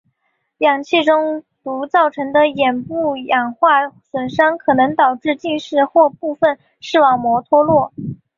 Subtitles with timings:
[0.57, 7.93] 氧气中毒造成的眼部氧化损伤可能导致近视或部分视网膜脱落。